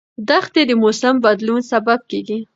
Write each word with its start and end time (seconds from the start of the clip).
دښتې 0.29 0.61
د 0.67 0.71
موسم 0.81 1.15
د 1.19 1.23
بدلون 1.25 1.61
سبب 1.71 1.99
کېږي. 2.11 2.39